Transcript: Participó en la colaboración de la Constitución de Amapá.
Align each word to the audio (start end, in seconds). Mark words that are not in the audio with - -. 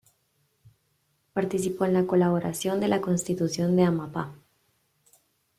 Participó 1.31 1.85
en 1.85 1.93
la 1.93 2.07
colaboración 2.07 2.79
de 2.79 2.87
la 2.87 3.01
Constitución 3.01 3.75
de 3.75 3.83
Amapá. 3.83 4.33